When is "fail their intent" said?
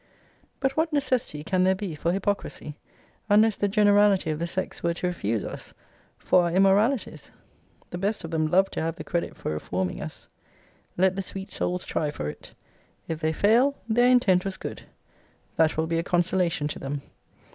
13.31-14.43